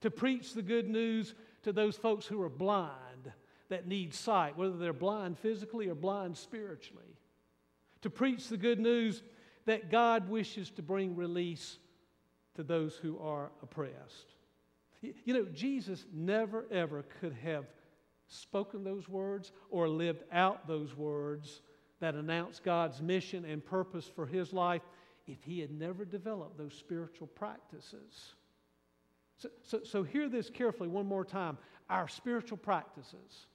to 0.00 0.10
preach 0.10 0.52
the 0.52 0.62
good 0.62 0.88
news 0.88 1.34
to 1.62 1.72
those 1.72 1.96
folks 1.96 2.26
who 2.26 2.40
are 2.42 2.48
blind 2.48 3.32
that 3.68 3.86
need 3.86 4.14
sight, 4.14 4.56
whether 4.56 4.76
they're 4.76 4.92
blind 4.92 5.38
physically 5.38 5.88
or 5.88 5.94
blind 5.94 6.36
spiritually. 6.36 7.16
To 8.02 8.10
preach 8.10 8.48
the 8.48 8.56
good 8.56 8.80
news 8.80 9.22
that 9.66 9.90
God 9.90 10.28
wishes 10.28 10.70
to 10.70 10.82
bring 10.82 11.16
release 11.16 11.78
to 12.54 12.62
those 12.62 12.96
who 12.96 13.18
are 13.18 13.50
oppressed. 13.62 14.34
You 15.02 15.34
know, 15.34 15.44
Jesus 15.44 16.06
never, 16.12 16.66
ever 16.70 17.04
could 17.20 17.34
have 17.44 17.66
spoken 18.26 18.84
those 18.84 19.08
words 19.08 19.52
or 19.70 19.88
lived 19.88 20.24
out 20.32 20.66
those 20.66 20.96
words 20.96 21.62
that 22.00 22.14
announce 22.14 22.60
God's 22.60 23.00
mission 23.00 23.44
and 23.44 23.64
purpose 23.64 24.10
for 24.14 24.26
his 24.26 24.52
life 24.52 24.82
if 25.26 25.42
he 25.44 25.60
had 25.60 25.70
never 25.70 26.04
developed 26.04 26.56
those 26.56 26.74
spiritual 26.74 27.26
practices. 27.26 28.34
So, 29.38 29.48
so, 29.62 29.80
so 29.84 30.02
hear 30.02 30.28
this 30.28 30.50
carefully 30.50 30.88
one 30.88 31.06
more 31.06 31.24
time. 31.24 31.58
Our 31.88 32.08
spiritual 32.08 32.58
practices 32.58 33.46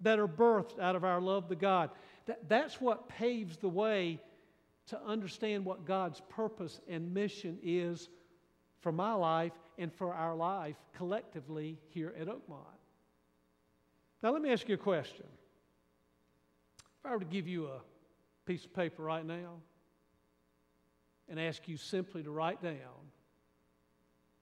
that 0.00 0.18
are 0.18 0.28
birthed 0.28 0.78
out 0.78 0.96
of 0.96 1.04
our 1.04 1.20
love 1.20 1.48
to 1.48 1.56
God, 1.56 1.90
that, 2.26 2.48
that's 2.48 2.80
what 2.80 3.08
paves 3.08 3.56
the 3.56 3.68
way 3.68 4.20
to 4.86 5.00
understand 5.02 5.64
what 5.64 5.86
God's 5.86 6.20
purpose 6.28 6.80
and 6.88 7.14
mission 7.14 7.58
is 7.62 8.08
for 8.80 8.92
my 8.92 9.14
life 9.14 9.52
and 9.78 9.92
for 9.92 10.12
our 10.12 10.36
life 10.36 10.76
collectively 10.94 11.78
here 11.88 12.14
at 12.20 12.28
Oakmont. 12.28 12.78
Now, 14.22 14.32
let 14.32 14.42
me 14.42 14.52
ask 14.52 14.68
you 14.68 14.74
a 14.74 14.78
question. 14.78 15.26
If 17.00 17.06
I 17.06 17.12
were 17.12 17.20
to 17.20 17.24
give 17.24 17.48
you 17.48 17.66
a 17.66 17.80
piece 18.46 18.64
of 18.64 18.74
paper 18.74 19.02
right 19.02 19.24
now 19.24 19.54
and 21.28 21.40
ask 21.40 21.66
you 21.66 21.76
simply 21.76 22.22
to 22.22 22.30
write 22.30 22.62
down 22.62 22.74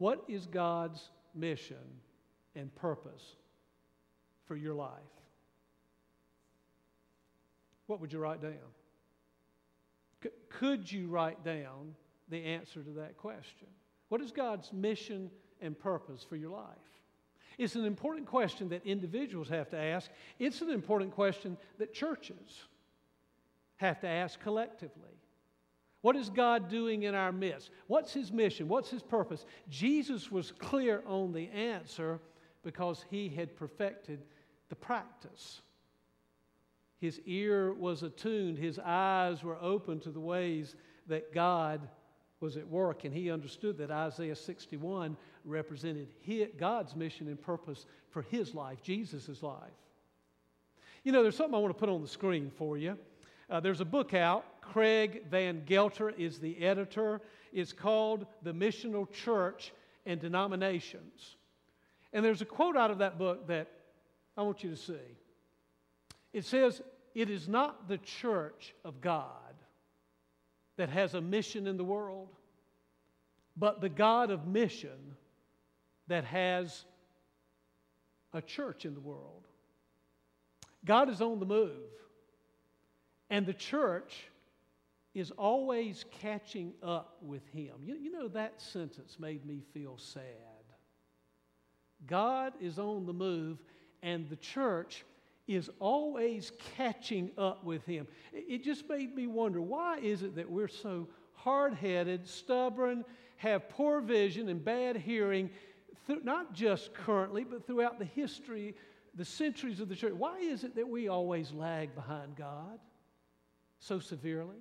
what 0.03 0.25
is 0.27 0.47
God's 0.47 1.11
mission 1.33 1.77
and 2.57 2.75
purpose 2.75 3.23
for 4.47 4.57
your 4.57 4.75
life? 4.75 4.91
What 7.87 8.01
would 8.01 8.13
you 8.13 8.19
write 8.19 8.43
down? 8.43 8.73
C- 10.21 10.31
could 10.49 10.91
you 10.91 11.07
write 11.07 11.45
down 11.45 11.95
the 12.29 12.45
answer 12.45 12.83
to 12.83 12.91
that 12.95 13.17
question? 13.17 13.69
What 14.09 14.21
is 14.21 14.33
God's 14.33 14.73
mission 14.73 15.31
and 15.61 15.79
purpose 15.79 16.27
for 16.29 16.35
your 16.35 16.51
life? 16.51 16.67
It's 17.57 17.77
an 17.77 17.85
important 17.85 18.27
question 18.27 18.71
that 18.71 18.85
individuals 18.85 19.49
have 19.51 19.71
to 19.71 19.79
ask. 19.79 20.11
It's 20.41 20.63
an 20.63 20.71
important 20.71 21.13
question 21.13 21.57
that 21.79 21.95
churches 21.95 22.65
have 23.77 24.01
to 24.01 24.09
ask 24.09 24.41
collectively. 24.41 25.22
What 26.03 26.17
is 26.17 26.29
God 26.29 26.69
doing 26.69 27.05
in 27.05 27.15
our 27.15 27.33
midst? 27.33 27.71
What's 27.87 28.13
His 28.13 28.31
mission? 28.31 28.69
What's 28.69 28.91
His 28.91 29.03
purpose? 29.03 29.47
Jesus 29.71 30.31
was 30.31 30.53
clear 30.53 31.03
on 31.07 31.33
the 31.33 31.49
answer 31.51 32.21
because 32.63 33.05
He 33.09 33.29
had 33.29 33.57
perfected 33.57 34.21
the 34.69 34.77
practice. 34.77 35.63
His 36.99 37.21
ear 37.25 37.73
was 37.73 38.03
attuned, 38.03 38.59
His 38.59 38.79
eyes 38.79 39.43
were 39.43 39.59
open 39.61 40.01
to 40.01 40.11
the 40.11 40.21
ways 40.21 40.77
that 41.07 41.33
God 41.33 41.89
was 42.41 42.57
at 42.57 42.69
work, 42.69 43.05
and 43.05 43.15
He 43.15 43.31
understood 43.31 43.79
that 43.79 43.91
Isaiah 43.93 44.37
61 44.37 45.17
represented 45.45 46.09
God's 46.59 46.97
mission 46.97 47.29
and 47.29 47.41
purpose 47.41 47.87
for 48.11 48.23
His 48.23 48.55
life, 48.55 48.83
Jesus' 48.83 49.43
life. 49.43 49.71
You 51.05 51.13
know, 51.13 51.23
there's 51.23 51.37
something 51.37 51.55
I 51.55 51.59
want 51.59 51.75
to 51.75 51.79
put 51.79 51.89
on 51.89 52.03
the 52.03 52.09
screen 52.09 52.51
for 52.57 52.77
you. 52.77 52.99
Uh, 53.53 53.61
there's 53.61 53.83
a 53.83 53.85
book 53.85 54.15
out 54.15 54.47
Craig 54.63 55.25
Van 55.31 55.63
Gelder 55.67 56.09
is 56.09 56.39
the 56.39 56.65
editor. 56.65 57.21
It's 57.53 57.75
called 57.75 58.25
The 58.43 58.55
Missional 58.55 59.13
Church 59.13 59.75
and 60.07 60.19
Denominations. 60.19 61.37
And 62.15 62.25
there's 62.25 62.41
a 62.41 62.47
quote 62.47 62.79
out 62.79 62.91
of 62.91 62.99
that 62.99 63.19
book 63.19 63.47
that 63.49 63.69
I 64.39 64.43
want 64.43 64.65
you 64.65 64.71
to 64.71 64.77
see. 64.77 64.95
It 66.33 66.47
says, 66.47 66.81
It 67.15 67.29
is 67.29 67.47
not 67.47 67.89
the 67.89 67.99
church 67.99 68.75
of 68.87 69.03
God 69.03 69.27
that 70.79 70.89
has 70.89 71.13
a 71.13 71.21
mission 71.21 71.67
in 71.67 71.77
the 71.77 71.85
world, 71.85 72.31
but 73.55 73.83
the 73.83 73.91
God 73.91 74.31
of 74.31 74.47
mission 74.47 75.15
that 76.09 76.25
has 76.25 76.87
a 78.33 78.41
church 78.41 78.87
in 78.87 78.95
the 78.95 79.01
world. 79.01 79.47
God 80.87 81.11
is 81.11 81.21
on 81.21 81.39
the 81.39 81.45
move, 81.45 81.91
and 83.33 83.47
the 83.47 83.55
church 83.55 84.27
is 85.15 85.31
always 85.33 86.05
catching 86.21 86.75
up 86.83 87.17
with 87.23 87.49
him. 87.49 87.77
You, 87.83 87.97
you 87.97 88.13
know, 88.13 88.29
that 88.29 88.61
sentence 88.61 89.17
made 89.19 89.47
me 89.47 89.63
feel 89.73 89.97
sad. 89.97 90.25
God 92.07 92.53
is 92.61 92.79
on 92.79 93.07
the 93.07 93.13
move, 93.15 93.57
and 94.03 94.29
the 94.29 94.37
church 94.37 95.07
is 95.49 95.71
always 95.81 96.53
catching 96.77 97.31
up 97.39 97.65
with 97.65 97.87
him. 97.87 98.07
It 98.35 98.63
just 98.63 98.87
made 98.87 99.15
me 99.17 99.27
wonder 99.27 99.63
why 99.63 99.99
is 100.01 100.23
it 100.23 100.37
that 100.37 100.51
we're 100.51 100.69
so 100.69 101.09
hard 101.33 101.73
headed, 101.73 102.29
stubborn, 102.29 103.03
have 103.37 103.67
poor 103.71 104.03
vision, 104.03 104.51
and 104.51 104.63
bad 104.63 104.95
hearing, 104.95 105.49
not 106.23 106.53
just 106.53 106.93
currently, 106.93 107.45
but 107.45 107.67
throughout 107.67 107.99
the 107.99 108.05
history, 108.05 108.75
the 109.15 109.25
centuries 109.25 109.81
of 109.81 109.89
the 109.89 109.97
church? 109.97 110.13
Why 110.13 110.39
is 110.39 110.65
it 110.65 110.75
that 110.77 110.87
we 110.87 111.09
always 111.09 111.51
lag 111.51 111.95
behind 111.95 112.37
God 112.37 112.79
so 113.83 113.99
severely? 113.99 114.57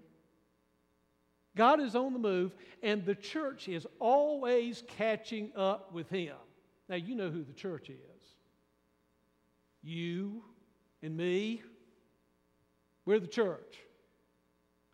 God 1.55 1.79
is 1.79 1.95
on 1.95 2.13
the 2.13 2.19
move, 2.19 2.53
and 2.81 3.05
the 3.05 3.15
church 3.15 3.67
is 3.67 3.85
always 3.99 4.83
catching 4.97 5.51
up 5.55 5.93
with 5.93 6.09
Him. 6.09 6.35
Now, 6.89 6.95
you 6.95 7.15
know 7.15 7.29
who 7.29 7.43
the 7.43 7.53
church 7.53 7.89
is 7.89 7.97
you 9.83 10.43
and 11.01 11.15
me. 11.17 11.61
We're 13.05 13.19
the 13.19 13.27
church. 13.27 13.79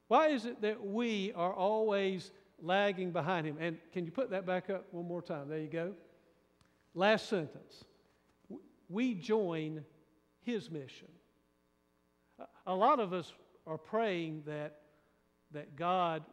Why 0.08 0.30
is 0.30 0.46
it 0.46 0.62
that 0.62 0.86
we 0.86 1.34
are 1.36 1.54
always 1.54 2.32
lagging 2.62 3.12
behind 3.12 3.46
Him? 3.46 3.58
And 3.60 3.78
can 3.92 4.06
you 4.06 4.12
put 4.12 4.30
that 4.30 4.46
back 4.46 4.70
up 4.70 4.86
one 4.92 5.06
more 5.06 5.22
time? 5.22 5.50
There 5.50 5.60
you 5.60 5.68
go. 5.68 5.94
Last 6.96 7.28
sentence. 7.28 7.84
We 8.90 9.14
join 9.14 9.84
His 10.44 10.72
mission. 10.72 11.10
A 12.66 12.74
lot 12.74 13.00
of 13.00 13.12
us 13.12 13.34
are 13.68 13.78
praying 13.78 14.44
that, 14.48 14.80
that 15.52 15.76
God 15.76 16.24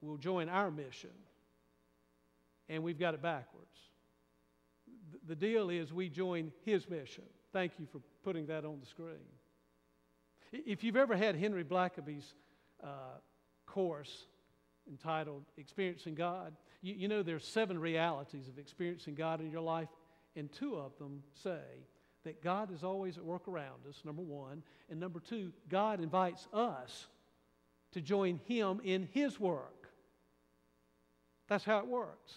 will 0.00 0.18
join 0.18 0.48
our 0.48 0.70
mission. 0.70 1.10
And 2.68 2.82
we've 2.82 2.98
got 2.98 3.14
it 3.14 3.22
backwards. 3.22 3.66
The 5.26 5.34
deal 5.34 5.70
is 5.70 5.92
we 5.92 6.08
join 6.08 6.52
his 6.64 6.88
mission. 6.88 7.24
Thank 7.52 7.72
you 7.78 7.86
for 7.90 8.00
putting 8.22 8.46
that 8.46 8.64
on 8.64 8.78
the 8.80 8.86
screen. 8.86 9.16
If 10.52 10.84
you've 10.84 10.96
ever 10.96 11.16
had 11.16 11.34
Henry 11.34 11.64
Blackaby's 11.64 12.34
uh, 12.82 13.18
course 13.66 14.26
entitled 14.88 15.44
Experiencing 15.56 16.14
God, 16.14 16.54
you, 16.82 16.94
you 16.94 17.08
know 17.08 17.22
there's 17.22 17.46
seven 17.46 17.78
realities 17.78 18.48
of 18.48 18.58
experiencing 18.58 19.14
God 19.14 19.40
in 19.40 19.50
your 19.50 19.60
life, 19.60 19.88
and 20.36 20.52
two 20.52 20.76
of 20.76 20.96
them 20.98 21.22
say 21.42 21.60
that 22.28 22.42
God 22.42 22.70
is 22.70 22.84
always 22.84 23.16
at 23.16 23.24
work 23.24 23.48
around 23.48 23.86
us, 23.88 24.02
number 24.04 24.20
one. 24.20 24.62
And 24.90 25.00
number 25.00 25.18
two, 25.18 25.50
God 25.70 25.98
invites 25.98 26.46
us 26.52 27.06
to 27.92 28.02
join 28.02 28.38
Him 28.44 28.82
in 28.84 29.08
His 29.12 29.40
work. 29.40 29.88
That's 31.48 31.64
how 31.64 31.78
it 31.78 31.86
works. 31.86 32.34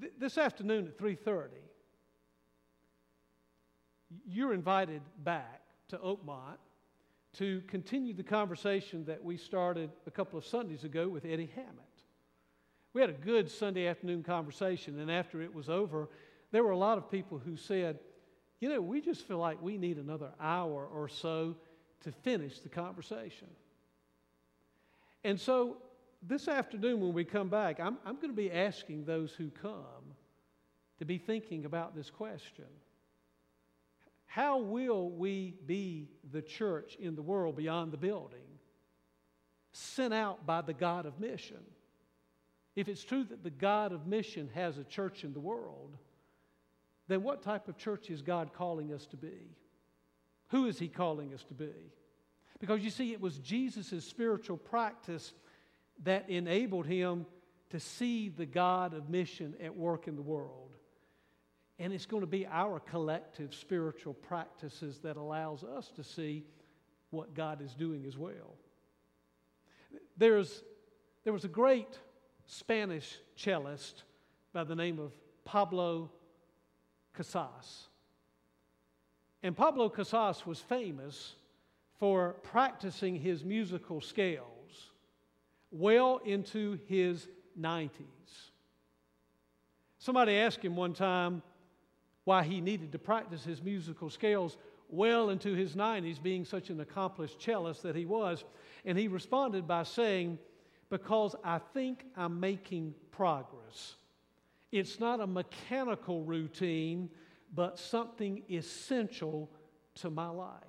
Th- 0.00 0.12
this 0.18 0.36
afternoon 0.36 0.88
at 0.88 0.98
3:30, 0.98 1.50
you're 4.26 4.52
invited 4.52 5.02
back 5.22 5.62
to 5.86 5.98
Oakmont 5.98 6.58
to 7.34 7.60
continue 7.68 8.14
the 8.14 8.24
conversation 8.24 9.04
that 9.04 9.22
we 9.22 9.36
started 9.36 9.92
a 10.08 10.10
couple 10.10 10.36
of 10.36 10.44
Sundays 10.44 10.82
ago 10.82 11.08
with 11.08 11.24
Eddie 11.24 11.52
Hammett. 11.54 11.84
We 12.94 13.00
had 13.00 13.10
a 13.10 13.12
good 13.12 13.48
Sunday 13.48 13.86
afternoon 13.86 14.24
conversation, 14.24 14.98
and 14.98 15.08
after 15.08 15.40
it 15.40 15.54
was 15.54 15.68
over, 15.68 16.08
there 16.52 16.62
were 16.62 16.70
a 16.70 16.78
lot 16.78 16.98
of 16.98 17.10
people 17.10 17.38
who 17.38 17.56
said, 17.56 17.98
You 18.60 18.68
know, 18.68 18.80
we 18.80 19.00
just 19.00 19.26
feel 19.26 19.38
like 19.38 19.60
we 19.60 19.76
need 19.76 19.98
another 19.98 20.30
hour 20.40 20.86
or 20.86 21.08
so 21.08 21.56
to 22.02 22.12
finish 22.12 22.60
the 22.60 22.68
conversation. 22.68 23.48
And 25.24 25.40
so 25.40 25.78
this 26.22 26.48
afternoon, 26.48 27.00
when 27.00 27.12
we 27.12 27.24
come 27.24 27.48
back, 27.48 27.80
I'm, 27.80 27.98
I'm 28.04 28.16
going 28.16 28.28
to 28.28 28.36
be 28.36 28.50
asking 28.50 29.04
those 29.04 29.32
who 29.32 29.50
come 29.50 30.14
to 30.98 31.04
be 31.04 31.18
thinking 31.18 31.64
about 31.64 31.94
this 31.94 32.10
question 32.10 32.66
How 34.26 34.58
will 34.58 35.10
we 35.10 35.54
be 35.66 36.08
the 36.32 36.42
church 36.42 36.96
in 37.00 37.14
the 37.14 37.22
world 37.22 37.56
beyond 37.56 37.92
the 37.92 37.96
building, 37.96 38.38
sent 39.72 40.14
out 40.14 40.46
by 40.46 40.62
the 40.62 40.74
God 40.74 41.06
of 41.06 41.20
mission? 41.20 41.60
If 42.74 42.88
it's 42.88 43.04
true 43.04 43.24
that 43.24 43.42
the 43.42 43.50
God 43.50 43.92
of 43.92 44.06
mission 44.06 44.50
has 44.54 44.76
a 44.76 44.84
church 44.84 45.24
in 45.24 45.32
the 45.32 45.40
world, 45.40 45.96
then 47.08 47.22
what 47.22 47.42
type 47.42 47.68
of 47.68 47.76
church 47.76 48.10
is 48.10 48.22
God 48.22 48.52
calling 48.52 48.92
us 48.92 49.06
to 49.06 49.16
be? 49.16 49.54
Who 50.48 50.66
is 50.66 50.78
He 50.78 50.88
calling 50.88 51.32
us 51.34 51.44
to 51.44 51.54
be? 51.54 51.72
Because 52.58 52.82
you 52.82 52.90
see, 52.90 53.12
it 53.12 53.20
was 53.20 53.38
Jesus' 53.38 54.04
spiritual 54.04 54.56
practice 54.56 55.32
that 56.04 56.28
enabled 56.28 56.86
him 56.86 57.26
to 57.70 57.80
see 57.80 58.28
the 58.28 58.46
God 58.46 58.94
of 58.94 59.08
mission 59.08 59.54
at 59.62 59.76
work 59.76 60.08
in 60.08 60.16
the 60.16 60.22
world. 60.22 60.74
And 61.78 61.92
it's 61.92 62.06
going 62.06 62.22
to 62.22 62.26
be 62.26 62.46
our 62.46 62.80
collective 62.80 63.54
spiritual 63.54 64.14
practices 64.14 65.00
that 65.00 65.16
allows 65.16 65.62
us 65.62 65.90
to 65.96 66.04
see 66.04 66.44
what 67.10 67.34
God 67.34 67.60
is 67.60 67.74
doing 67.74 68.06
as 68.06 68.16
well. 68.16 68.56
There's, 70.16 70.62
there 71.24 71.32
was 71.32 71.44
a 71.44 71.48
great 71.48 71.98
Spanish 72.46 73.18
cellist 73.36 74.04
by 74.52 74.64
the 74.64 74.74
name 74.74 74.98
of 74.98 75.12
Pablo 75.44 76.10
Casals. 77.16 77.88
And 79.42 79.56
Pablo 79.56 79.88
Casals 79.88 80.44
was 80.46 80.60
famous 80.60 81.34
for 81.98 82.34
practicing 82.42 83.16
his 83.16 83.44
musical 83.44 84.00
scales 84.00 84.90
well 85.70 86.18
into 86.24 86.78
his 86.86 87.28
90s. 87.58 87.90
Somebody 89.98 90.36
asked 90.36 90.64
him 90.64 90.76
one 90.76 90.92
time 90.92 91.42
why 92.24 92.42
he 92.42 92.60
needed 92.60 92.92
to 92.92 92.98
practice 92.98 93.44
his 93.44 93.62
musical 93.62 94.10
scales 94.10 94.56
well 94.88 95.30
into 95.30 95.54
his 95.54 95.74
90s, 95.74 96.22
being 96.22 96.44
such 96.44 96.70
an 96.70 96.80
accomplished 96.80 97.40
cellist 97.40 97.82
that 97.82 97.96
he 97.96 98.04
was. 98.04 98.44
And 98.84 98.98
he 98.98 99.08
responded 99.08 99.66
by 99.66 99.82
saying, 99.82 100.38
Because 100.90 101.34
I 101.42 101.58
think 101.58 102.04
I'm 102.16 102.38
making 102.38 102.94
progress. 103.10 103.96
It's 104.78 105.00
not 105.00 105.20
a 105.20 105.26
mechanical 105.26 106.22
routine, 106.22 107.10
but 107.54 107.78
something 107.78 108.42
essential 108.50 109.50
to 109.96 110.10
my 110.10 110.28
life. 110.28 110.62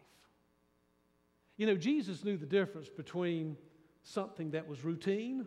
You 1.58 1.68
know, 1.68 1.76
Jesus 1.76 2.24
knew 2.24 2.38
the 2.38 2.46
difference 2.46 2.88
between 2.88 3.58
something 4.04 4.52
that 4.52 4.68
was 4.68 4.86
routine 4.86 5.46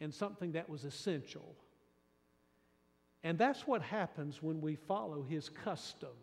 and 0.00 0.12
something 0.12 0.52
that 0.52 0.68
was 0.68 0.84
essential. 0.84 1.54
And 3.22 3.38
that's 3.38 3.66
what 3.66 3.82
happens 3.82 4.42
when 4.42 4.60
we 4.60 4.74
follow 4.74 5.22
his 5.22 5.48
custom. 5.48 6.16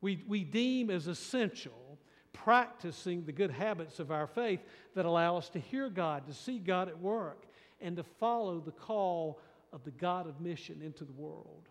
We, 0.00 0.24
we 0.28 0.44
deem 0.44 0.88
as 0.88 1.06
essential 1.06 1.98
practicing 2.32 3.24
the 3.24 3.32
good 3.32 3.50
habits 3.50 3.98
of 3.98 4.10
our 4.10 4.26
faith 4.26 4.60
that 4.94 5.04
allow 5.04 5.36
us 5.36 5.48
to 5.50 5.58
hear 5.58 5.90
God, 5.90 6.26
to 6.26 6.32
see 6.32 6.58
God 6.58 6.88
at 6.88 6.98
work, 6.98 7.44
and 7.80 7.96
to 7.96 8.02
follow 8.02 8.60
the 8.60 8.70
call 8.70 9.40
of 9.72 9.84
the 9.84 9.90
God 9.90 10.26
of 10.26 10.40
mission 10.40 10.82
into 10.82 11.04
the 11.04 11.12
world. 11.12 11.68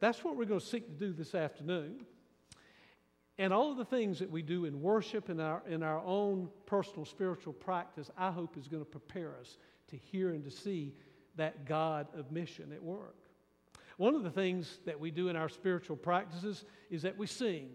That's 0.00 0.24
what 0.24 0.36
we're 0.36 0.44
going 0.46 0.60
to 0.60 0.66
seek 0.66 0.86
to 0.86 0.92
do 0.92 1.12
this 1.12 1.34
afternoon. 1.34 2.06
And 3.38 3.52
all 3.52 3.70
of 3.70 3.76
the 3.76 3.84
things 3.84 4.18
that 4.20 4.30
we 4.30 4.42
do 4.42 4.64
in 4.64 4.80
worship 4.80 5.28
and 5.28 5.40
our, 5.40 5.62
in 5.68 5.82
our 5.82 6.02
own 6.04 6.48
personal 6.64 7.04
spiritual 7.04 7.52
practice, 7.52 8.10
I 8.16 8.30
hope 8.30 8.56
is 8.56 8.68
going 8.68 8.84
to 8.84 8.90
prepare 8.90 9.34
us 9.38 9.58
to 9.88 9.96
hear 9.96 10.30
and 10.30 10.42
to 10.44 10.50
see 10.50 10.94
that 11.36 11.66
God 11.66 12.06
of 12.16 12.32
mission 12.32 12.72
at 12.72 12.82
work. 12.82 13.16
One 13.98 14.14
of 14.14 14.22
the 14.22 14.30
things 14.30 14.78
that 14.86 14.98
we 14.98 15.10
do 15.10 15.28
in 15.28 15.36
our 15.36 15.48
spiritual 15.48 15.96
practices 15.96 16.64
is 16.90 17.02
that 17.02 17.16
we 17.16 17.26
sing 17.26 17.70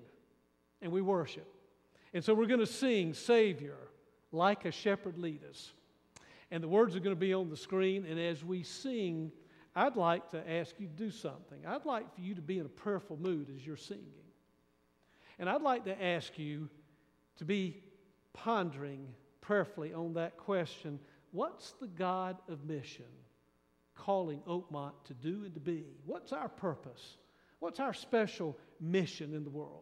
and 0.82 0.92
we 0.92 1.02
worship. 1.02 1.48
And 2.14 2.24
so 2.24 2.34
we're 2.34 2.48
going 2.48 2.60
to 2.60 2.66
sing 2.66 3.14
Savior, 3.14 3.78
like 4.32 4.66
a 4.66 4.72
shepherd 4.72 5.18
lead 5.18 5.42
us. 5.48 5.72
And 6.52 6.62
the 6.62 6.68
words 6.68 6.96
are 6.96 7.00
going 7.00 7.16
to 7.16 7.20
be 7.20 7.34
on 7.34 7.50
the 7.50 7.58
screen. 7.58 8.06
And 8.06 8.20
as 8.20 8.44
we 8.44 8.64
sing, 8.64 9.32
I'd 9.76 9.96
like 9.96 10.30
to 10.32 10.52
ask 10.52 10.76
you 10.80 10.88
to 10.88 10.94
do 10.94 11.10
something. 11.10 11.66
I'd 11.66 11.86
like 11.86 12.14
for 12.14 12.22
you 12.22 12.36
to 12.36 12.42
be 12.42 12.60
in 12.60 12.66
a 12.66 12.70
prayerful 12.70 13.18
mood 13.18 13.52
as 13.56 13.66
you're 13.66 13.78
singing. 13.78 14.06
And 15.40 15.50
I'd 15.50 15.62
like 15.62 15.86
to 15.86 16.04
ask 16.04 16.38
you 16.38 16.70
to 17.38 17.46
be 17.46 17.82
pondering 18.34 19.08
prayerfully 19.40 19.94
on 19.94 20.14
that 20.14 20.38
question 20.38 21.00
what's 21.32 21.72
the 21.80 21.88
God 21.88 22.38
of 22.50 22.66
mission 22.66 23.06
calling 23.96 24.42
Oakmont 24.48 24.92
to 25.06 25.14
do 25.14 25.44
and 25.46 25.54
to 25.54 25.60
be? 25.60 25.86
What's 26.06 26.34
our 26.34 26.50
purpose? 26.50 27.18
What's 27.60 27.80
our 27.80 27.94
special 27.94 28.58
mission 28.80 29.34
in 29.34 29.44
the 29.44 29.50
world? 29.50 29.80